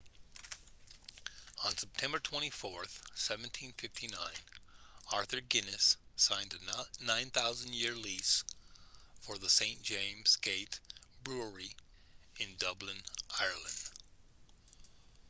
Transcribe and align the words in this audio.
on 1.63 1.77
september 1.77 2.17
24 2.17 2.71
1759 2.71 4.17
arthur 5.13 5.37
guinness 5.47 5.95
signed 6.15 6.55
a 6.99 7.03
9,000 7.05 7.75
year 7.75 7.93
lease 7.95 8.43
for 9.19 9.37
the 9.37 9.47
st 9.49 9.79
james' 9.83 10.37
gate 10.37 10.79
brewery 11.23 11.69
in 12.39 12.47
dublin 12.57 12.97
ireland 13.39 13.91